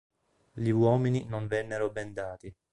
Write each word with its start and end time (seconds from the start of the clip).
Gli 0.53 0.69
uomini 0.71 1.25
non 1.27 1.45
vennero 1.45 1.91
bendati. 1.91 2.51